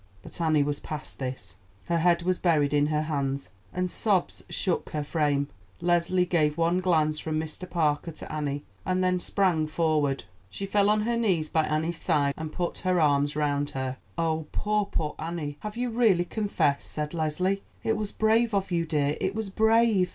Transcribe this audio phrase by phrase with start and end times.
[0.23, 4.89] But Annie was past this, her head was buried in her hands, and sobs shook
[4.89, 5.47] her frame.
[5.79, 7.69] Leslie gave one glance from Mr.
[7.69, 10.23] Parker to Annie, and then sprang forward.
[10.49, 13.97] She fell on her knees by Annie's side, and put her arms round her.
[14.17, 17.61] "Oh, poor, poor Annie; have you really confessed?" said Leslie.
[17.83, 20.09] "It was brave of you, dear; it was brave."